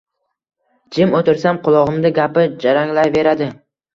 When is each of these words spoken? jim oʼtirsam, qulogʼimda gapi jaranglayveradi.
jim 0.95 1.11
oʼtirsam, 1.19 1.59
qulogʼimda 1.67 2.11
gapi 2.19 2.45
jaranglayveradi. 2.65 3.51